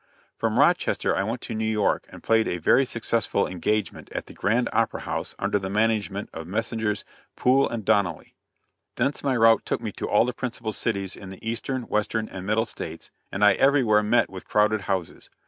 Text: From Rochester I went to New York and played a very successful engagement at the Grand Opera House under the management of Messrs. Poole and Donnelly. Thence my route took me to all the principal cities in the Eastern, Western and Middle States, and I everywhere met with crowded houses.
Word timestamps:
From 0.35 0.57
Rochester 0.57 1.15
I 1.15 1.21
went 1.21 1.41
to 1.41 1.53
New 1.53 1.61
York 1.63 2.07
and 2.09 2.23
played 2.23 2.47
a 2.47 2.57
very 2.57 2.85
successful 2.85 3.45
engagement 3.45 4.09
at 4.11 4.25
the 4.25 4.33
Grand 4.33 4.67
Opera 4.73 5.01
House 5.01 5.35
under 5.37 5.59
the 5.59 5.69
management 5.69 6.27
of 6.33 6.47
Messrs. 6.47 7.05
Poole 7.35 7.69
and 7.69 7.85
Donnelly. 7.85 8.35
Thence 8.95 9.21
my 9.23 9.37
route 9.37 9.63
took 9.63 9.79
me 9.79 9.91
to 9.91 10.09
all 10.09 10.25
the 10.25 10.33
principal 10.33 10.71
cities 10.73 11.15
in 11.15 11.29
the 11.29 11.47
Eastern, 11.47 11.83
Western 11.83 12.27
and 12.29 12.47
Middle 12.47 12.65
States, 12.65 13.11
and 13.31 13.45
I 13.45 13.53
everywhere 13.53 14.01
met 14.01 14.27
with 14.31 14.47
crowded 14.47 14.81
houses. 14.81 15.29